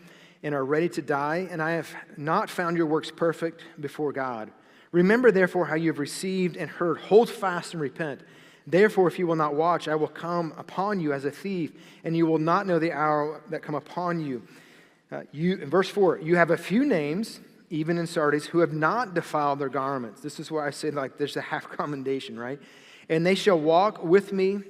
[0.42, 4.50] and are ready to die, and I have not found your works perfect before God.
[4.92, 6.98] Remember, therefore, how you have received and heard.
[6.98, 8.20] Hold fast and repent.
[8.66, 11.72] Therefore, if you will not watch, I will come upon you as a thief,
[12.04, 14.42] and you will not know the hour that come upon you.
[15.12, 19.14] Uh, you verse 4 You have a few names, even in Sardis, who have not
[19.14, 20.20] defiled their garments.
[20.20, 22.60] This is where I say, like, there's a half commendation, right?
[23.08, 24.60] And they shall walk with me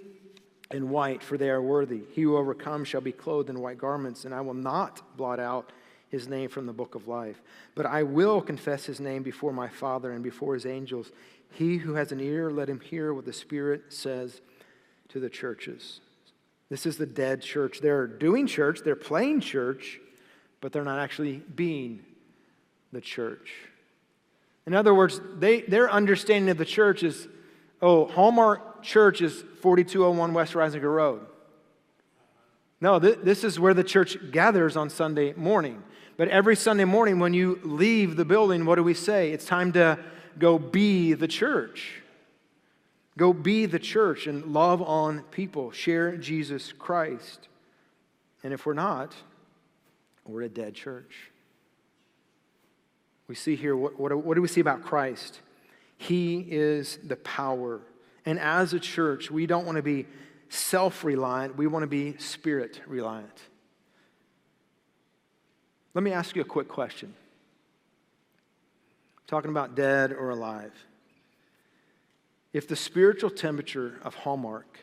[0.70, 2.02] in white, for they are worthy.
[2.12, 5.72] He who overcomes shall be clothed in white garments, and I will not blot out
[6.10, 7.40] his name from the book of life.
[7.74, 11.12] But I will confess his name before my Father and before his angels.
[11.52, 14.40] He who has an ear, let him hear what the Spirit says
[15.08, 16.00] to the churches.
[16.68, 17.80] This is the dead church.
[17.80, 20.00] They're doing church, they're playing church,
[20.60, 22.04] but they're not actually being
[22.92, 23.52] the church.
[24.66, 27.26] In other words, they, their understanding of the church is
[27.82, 31.26] oh, Hallmark Church is 4201 West Risinger Road.
[32.80, 35.82] No, th- this is where the church gathers on Sunday morning.
[36.16, 39.32] But every Sunday morning, when you leave the building, what do we say?
[39.32, 39.98] It's time to
[40.38, 42.02] go be the church.
[43.18, 47.48] Go be the church and love on people, share Jesus Christ.
[48.42, 49.14] And if we're not,
[50.26, 51.30] we're a dead church.
[53.28, 55.40] We see here, what, what, what do we see about Christ?
[56.00, 57.82] He is the power.
[58.24, 60.06] And as a church, we don't want to be
[60.48, 63.38] self reliant, we want to be spirit reliant.
[65.92, 67.12] Let me ask you a quick question.
[69.26, 70.72] Talking about dead or alive.
[72.54, 74.78] If the spiritual temperature of Hallmark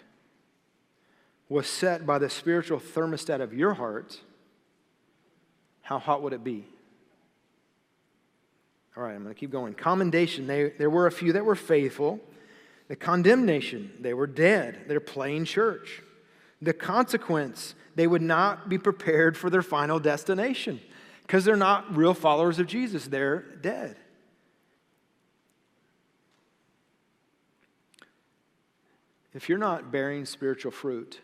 [1.49, 4.19] was set by the spiritual thermostat of your heart,
[5.81, 6.67] how hot would it be?
[8.97, 9.75] All right, I'm going to keep going.
[9.75, 12.19] Commendation, they, there were a few that were faithful.
[12.87, 14.85] The condemnation, they were dead.
[14.87, 16.01] They're playing church.
[16.63, 20.79] The consequence, they would not be prepared for their final destination
[21.21, 23.05] because they're not real followers of Jesus.
[23.05, 23.97] They're dead.
[29.35, 31.19] If you're not bearing spiritual fruit,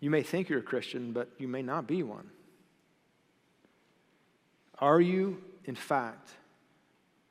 [0.00, 2.30] you may think you're a Christian, but you may not be one.
[4.78, 6.30] Are you, in fact,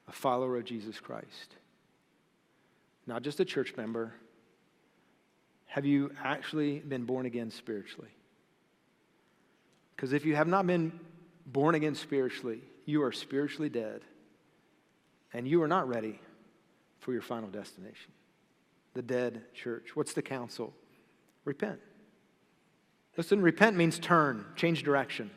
[0.08, 1.56] a follower of Jesus Christ?
[3.08, 4.14] Not just a church member
[5.76, 8.08] have you actually been born again spiritually?
[9.94, 10.98] Because if you have not been
[11.46, 14.00] born again spiritually, you are spiritually dead
[15.34, 16.18] and you are not ready
[17.00, 18.14] for your final destination.
[18.94, 19.98] The dead church.
[19.98, 20.74] What's the counsel?
[21.44, 21.82] Repent.
[23.18, 25.30] Listen, repent means turn, change direction.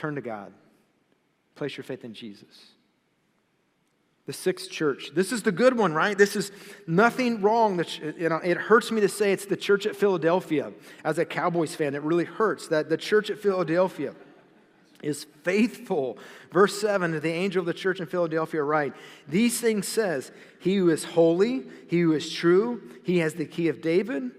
[0.00, 0.50] Turn to God.
[1.56, 2.72] Place your faith in Jesus
[4.30, 5.10] the sixth church.
[5.12, 6.16] This is the good one, right?
[6.16, 6.52] This is
[6.86, 7.84] nothing wrong.
[8.16, 10.72] You know, it hurts me to say it's the church at Philadelphia.
[11.02, 14.14] As a Cowboys fan, it really hurts that the church at Philadelphia
[15.02, 16.16] is faithful.
[16.52, 18.94] Verse 7 to the angel of the church in Philadelphia write,
[19.26, 23.66] These things says, He who is holy, he who is true, he has the key
[23.66, 24.30] of David.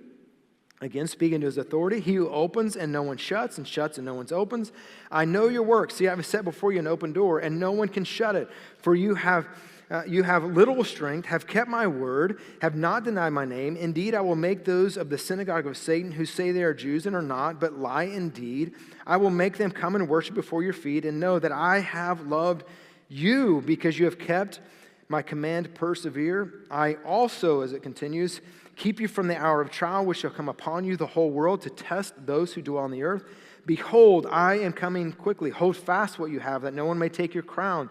[0.81, 4.05] Again, speaking to his authority, he who opens and no one shuts, and shuts and
[4.05, 4.71] no one opens.
[5.11, 5.95] I know your works.
[5.95, 8.49] See, I have set before you an open door, and no one can shut it.
[8.79, 9.47] For you have
[9.91, 13.75] uh, you have little strength, have kept my word, have not denied my name.
[13.75, 17.05] Indeed, I will make those of the synagogue of Satan who say they are Jews
[17.05, 18.73] and are not, but lie indeed.
[19.05, 22.21] I will make them come and worship before your feet and know that I have
[22.21, 22.63] loved
[23.09, 24.61] you because you have kept
[25.09, 26.53] my command, persevere.
[26.71, 28.39] I also, as it continues,
[28.75, 31.61] keep you from the hour of trial which shall come upon you, the whole world,
[31.61, 33.23] to test those who dwell on the earth.
[33.65, 35.51] Behold, I am coming quickly.
[35.51, 37.89] Hold fast what you have, that no one may take your crown.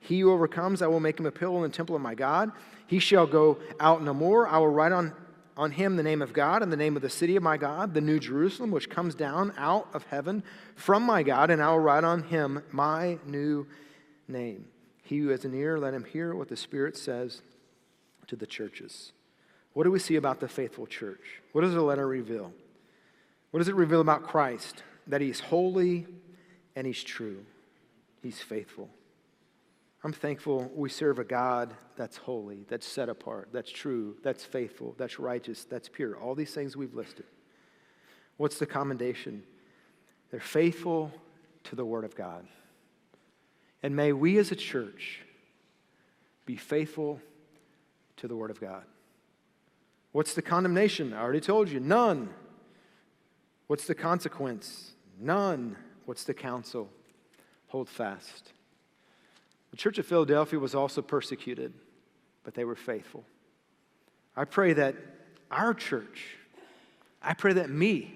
[0.00, 2.52] He who overcomes, I will make him a pillar in the temple of my God.
[2.86, 4.46] He shall go out no more.
[4.46, 5.12] I will write on,
[5.56, 7.94] on him the name of God and the name of the city of my God,
[7.94, 10.44] the new Jerusalem, which comes down out of heaven
[10.76, 13.66] from my God, and I will write on him my new
[14.28, 14.66] name.
[15.02, 17.42] He who has an ear, let him hear what the Spirit says
[18.28, 19.12] to the churches.
[19.78, 21.40] What do we see about the faithful church?
[21.52, 22.52] What does the letter reveal?
[23.52, 24.82] What does it reveal about Christ?
[25.06, 26.08] That he's holy
[26.74, 27.46] and he's true,
[28.20, 28.90] he's faithful.
[30.02, 34.96] I'm thankful we serve a God that's holy, that's set apart, that's true, that's faithful,
[34.98, 36.16] that's righteous, that's pure.
[36.16, 37.26] All these things we've listed.
[38.36, 39.44] What's the commendation?
[40.32, 41.12] They're faithful
[41.62, 42.48] to the Word of God.
[43.84, 45.20] And may we as a church
[46.46, 47.20] be faithful
[48.16, 48.82] to the Word of God.
[50.18, 51.12] What's the condemnation?
[51.12, 52.30] I already told you, none.
[53.68, 54.90] What's the consequence?
[55.20, 55.76] None.
[56.06, 56.88] What's the counsel?
[57.68, 58.52] Hold fast.
[59.70, 61.72] The church of Philadelphia was also persecuted,
[62.42, 63.22] but they were faithful.
[64.36, 64.96] I pray that
[65.52, 66.34] our church,
[67.22, 68.12] I pray that me,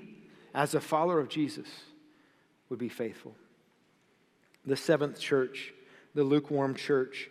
[0.54, 1.68] as a follower of Jesus,
[2.68, 3.36] would be faithful.
[4.66, 5.72] The seventh church,
[6.16, 7.30] the lukewarm church,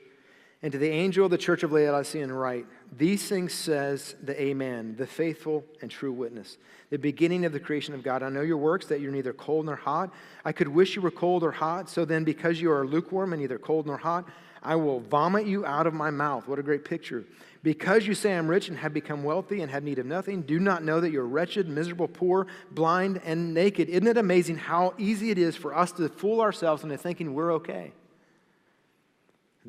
[0.63, 2.67] and to the angel of the church of Laodicea write,
[2.97, 6.57] These things says the Amen, the faithful and true witness,
[6.89, 8.21] the beginning of the creation of God.
[8.21, 10.13] I know your works, that you're neither cold nor hot.
[10.43, 11.89] I could wish you were cold or hot.
[11.89, 14.25] So then, because you are lukewarm and neither cold nor hot,
[14.61, 16.47] I will vomit you out of my mouth.
[16.47, 17.23] What a great picture.
[17.63, 20.59] Because you say I'm rich and have become wealthy and have need of nothing, do
[20.59, 23.87] not know that you're wretched, miserable, poor, blind, and naked.
[23.87, 27.53] Isn't it amazing how easy it is for us to fool ourselves into thinking we're
[27.53, 27.93] okay?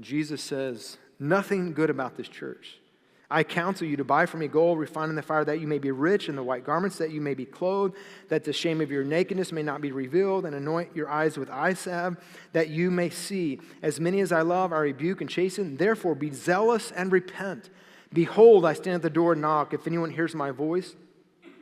[0.01, 2.79] Jesus says, Nothing good about this church.
[3.33, 5.79] I counsel you to buy from me gold refined in the fire, that you may
[5.79, 7.97] be rich, in the white garments, that you may be clothed,
[8.29, 11.51] that the shame of your nakedness may not be revealed, and anoint your eyes with
[11.51, 12.17] eye salve,
[12.53, 13.59] that you may see.
[13.83, 15.77] As many as I love, I rebuke and chasten.
[15.77, 17.71] Therefore, be zealous and repent.
[18.13, 19.73] Behold, I stand at the door and knock.
[19.73, 20.95] If anyone hears my voice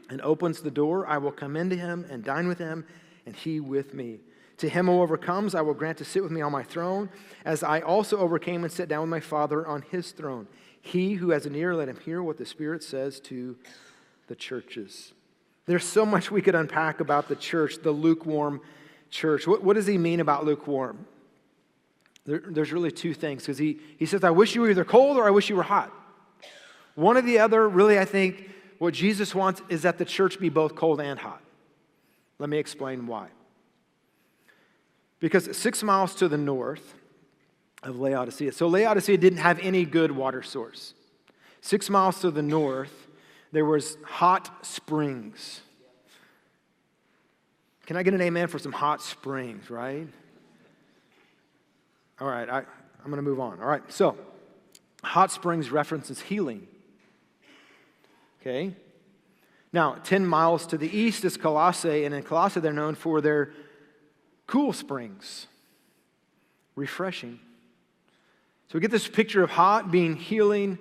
[0.08, 2.84] and opens the door, I will come into him and dine with him,
[3.24, 4.18] and he with me.
[4.58, 7.08] To him who overcomes, I will grant to sit with me on my throne,
[7.46, 10.48] as I also overcame and sat down with my Father on his throne.
[10.80, 13.56] He who has an ear, let him hear what the Spirit says to
[14.28, 15.12] the churches.
[15.66, 18.60] There's so much we could unpack about the church, the lukewarm
[19.10, 19.46] church.
[19.46, 21.06] What, what does he mean about lukewarm?
[22.24, 25.16] There, there's really two things, because he, he says, I wish you were either cold
[25.16, 25.92] or I wish you were hot.
[26.94, 30.48] One or the other, really, I think what Jesus wants is that the church be
[30.48, 31.42] both cold and hot.
[32.38, 33.28] Let me explain why.
[35.18, 36.94] Because six miles to the north
[37.82, 40.94] of Laodicea, so Laodicea didn't have any good water source.
[41.60, 43.08] Six miles to the north,
[43.52, 45.60] there was hot springs.
[47.86, 50.06] Can I get an amen for some hot springs, right?
[52.20, 53.60] All right, I, I'm going to move on.
[53.60, 54.16] All right, so
[55.02, 56.66] hot springs references healing.
[58.40, 58.74] Okay?
[59.72, 63.52] Now, 10 miles to the east is Colossae, and in Colossae, they're known for their
[64.46, 65.46] cool springs,
[66.74, 67.38] refreshing.
[68.70, 70.78] So we get this picture of hot being healing,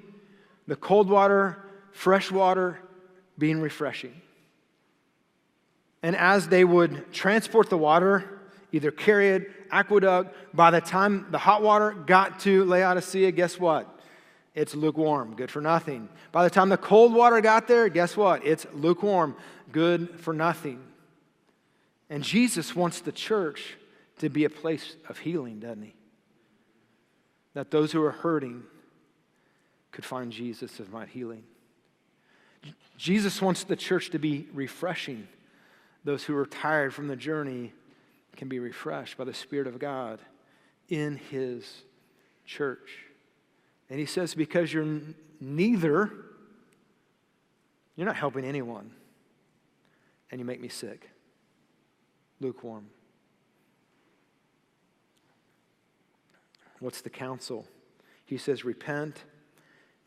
[0.67, 1.57] the cold water,
[1.91, 2.77] fresh water
[3.35, 4.13] being refreshing.
[6.03, 11.39] And as they would transport the water, either carry it, aqueduct, by the time the
[11.39, 13.99] hot water got to Laodicea, guess what?
[14.53, 16.09] It's lukewarm, good for nothing.
[16.31, 18.45] By the time the cold water got there, guess what?
[18.45, 19.35] It's lukewarm,
[19.71, 20.79] good for nothing.
[22.07, 23.77] And Jesus wants the church
[24.19, 25.93] to be a place of healing, doesn't he?
[27.53, 28.63] That those who are hurting
[29.91, 31.43] could find Jesus and find healing.
[32.97, 35.27] Jesus wants the church to be refreshing.
[36.03, 37.73] Those who are tired from the journey
[38.35, 40.19] can be refreshed by the Spirit of God
[40.89, 41.83] in His
[42.45, 43.05] church.
[43.89, 45.01] And He says, because you're
[45.39, 46.11] neither,
[47.95, 48.91] you're not helping anyone,
[50.31, 51.09] and you make me sick
[52.39, 52.87] lukewarm.
[56.79, 57.65] What's the counsel?
[58.25, 59.23] He says, Repent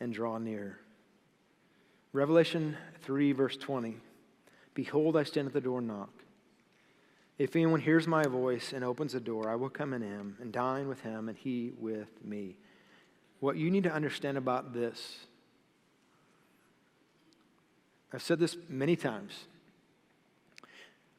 [0.01, 0.79] and draw near.
[2.13, 3.97] Revelation 3, verse 20
[4.75, 6.11] Behold, I stand at the door and knock.
[7.39, 10.53] If anyone hears my voice and opens the door, I will come in him and
[10.53, 12.57] dine with him and he with me.
[13.41, 15.27] What you need to understand about this,
[18.13, 19.33] I've said this many times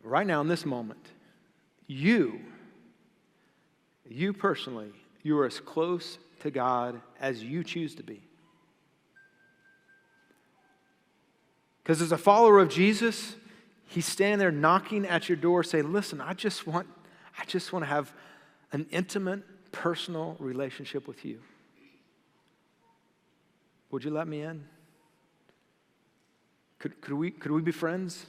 [0.04, 1.06] right now in this moment,
[1.88, 2.42] you,
[4.08, 4.92] you personally,
[5.24, 8.22] you are as close to God as you choose to be.
[11.82, 13.36] Because as a follower of Jesus,
[13.88, 16.88] he's standing there knocking at your door, saying, Listen, I just want,
[17.38, 18.14] I just want to have
[18.72, 21.40] an intimate, personal relationship with you.
[23.92, 24.66] Would you let me in?
[26.80, 28.26] Could, could, we, could we be friends?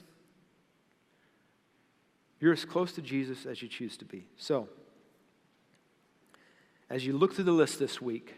[2.39, 4.27] You're as close to Jesus as you choose to be.
[4.37, 4.69] So,
[6.89, 8.35] as you look through the list this week,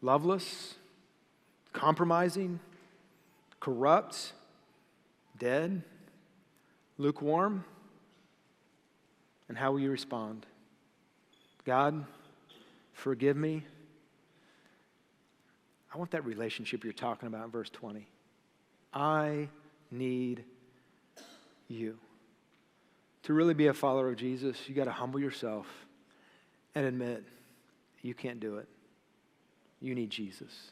[0.00, 0.74] loveless,
[1.72, 2.60] compromising,
[3.60, 4.32] corrupt,
[5.38, 5.82] dead,
[6.98, 7.64] Lukewarm?
[9.48, 10.46] And how will you respond?
[11.64, 12.04] God,
[12.92, 13.64] forgive me.
[15.92, 18.06] I want that relationship you're talking about in verse 20.
[18.94, 19.48] I
[19.90, 20.44] need
[21.68, 21.98] you.
[23.24, 25.66] To really be a follower of Jesus, you got to humble yourself
[26.74, 27.24] and admit
[28.02, 28.68] you can't do it.
[29.80, 30.70] You need Jesus.